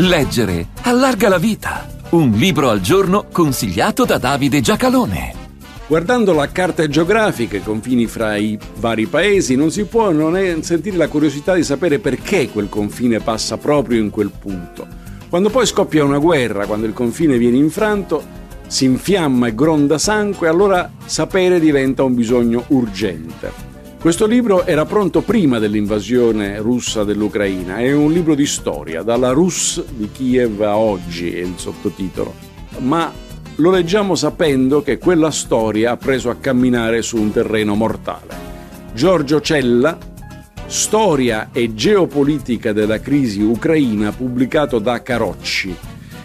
[0.00, 1.84] Leggere allarga la vita.
[2.10, 5.34] Un libro al giorno consigliato da Davide Giacalone.
[5.88, 10.96] Guardando la carta geografica, i confini fra i vari paesi, non si può non sentire
[10.96, 14.86] la curiosità di sapere perché quel confine passa proprio in quel punto.
[15.28, 18.22] Quando poi scoppia una guerra, quando il confine viene infranto,
[18.68, 23.50] si infiamma e gronda sangue, allora sapere diventa un bisogno urgente.
[24.00, 29.84] Questo libro era pronto prima dell'invasione russa dell'Ucraina, è un libro di storia, dalla Rus
[29.84, 32.32] di Kiev a oggi è il sottotitolo,
[32.78, 33.12] ma
[33.56, 38.36] lo leggiamo sapendo che quella storia ha preso a camminare su un terreno mortale.
[38.94, 39.98] Giorgio Cella,
[40.66, 45.74] Storia e geopolitica della crisi ucraina, pubblicato da Carocci,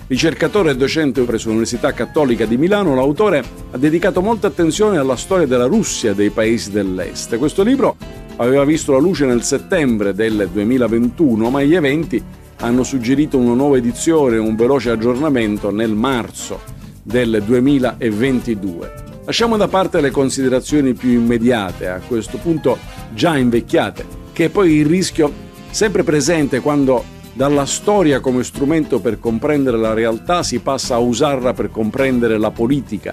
[0.06, 5.48] Ricercatore e docente presso l'Università Cattolica di Milano, l'autore ha dedicato molta attenzione alla storia
[5.48, 7.38] della Russia e dei paesi dell'Est.
[7.38, 7.96] Questo libro
[8.36, 12.22] aveva visto la luce nel settembre del 2021, ma gli eventi
[12.58, 16.60] hanno suggerito una nuova edizione, un veloce aggiornamento nel marzo
[17.02, 18.94] del 2022.
[19.24, 22.78] Lasciamo da parte le considerazioni più immediate, a questo punto
[23.14, 25.32] già invecchiate, che è poi il rischio
[25.70, 31.54] sempre presente quando dalla storia come strumento per comprendere la realtà si passa a usarla
[31.54, 33.12] per comprendere la politica,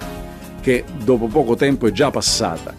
[0.61, 2.73] che dopo poco tempo è già passata.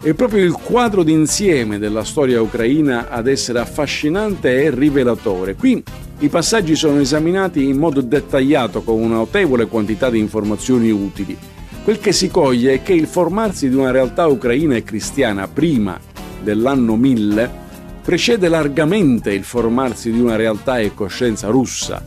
[0.00, 5.54] È proprio il quadro d'insieme della storia ucraina ad essere affascinante e rivelatore.
[5.54, 5.82] Qui
[6.20, 11.36] i passaggi sono esaminati in modo dettagliato con una notevole quantità di informazioni utili.
[11.84, 15.98] Quel che si coglie è che il formarsi di una realtà ucraina e cristiana prima
[16.42, 17.66] dell'anno 1000
[18.02, 22.02] precede largamente il formarsi di una realtà e coscienza russa.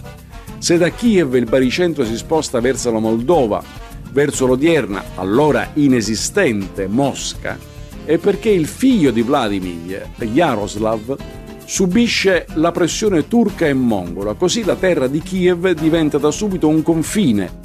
[0.57, 3.63] Se da Kiev il baricentro si sposta verso la Moldova,
[4.11, 7.57] verso l'odierna, allora inesistente, Mosca,
[8.05, 11.17] è perché il figlio di Vladimir, Yaroslav,
[11.65, 16.83] subisce la pressione turca e mongola, così la terra di Kiev diventa da subito un
[16.83, 17.59] confine,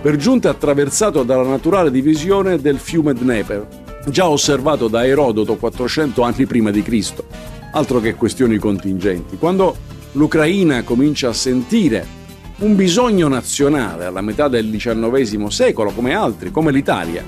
[0.00, 3.66] per giunta attraversato dalla naturale divisione del fiume Dnieper,
[4.06, 9.36] già osservato da Erodoto 400 anni prima di Cristo altro che questioni contingenti.
[9.36, 9.76] Quando
[10.12, 12.16] l'Ucraina comincia a sentire
[12.58, 17.24] un bisogno nazionale alla metà del XIX secolo, come altri, come l'Italia,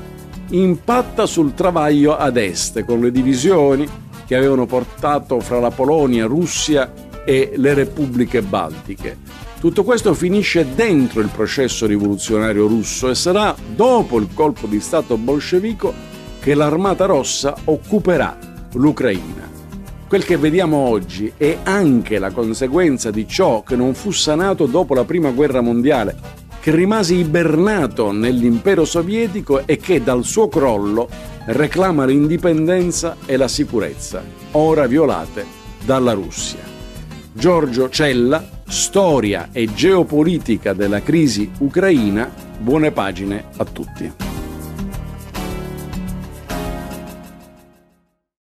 [0.51, 3.87] impatta sul travaglio ad est con le divisioni
[4.27, 6.93] che avevano portato fra la Polonia, Russia
[7.25, 9.19] e le repubbliche baltiche.
[9.61, 15.17] Tutto questo finisce dentro il processo rivoluzionario russo e sarà dopo il colpo di Stato
[15.17, 15.93] bolscevico
[16.41, 18.39] che l'Armata Rossa occuperà
[18.73, 19.60] l'Ucraina.
[20.11, 24.93] Quel che vediamo oggi è anche la conseguenza di ciò che non fu sanato dopo
[24.93, 26.17] la Prima Guerra Mondiale,
[26.59, 31.09] che rimase ibernato nell'impero sovietico e che dal suo crollo
[31.45, 35.47] reclama l'indipendenza e la sicurezza, ora violate
[35.85, 36.59] dalla Russia.
[37.33, 42.29] Giorgio Cella, Storia e geopolitica della crisi ucraina,
[42.59, 44.30] buone pagine a tutti.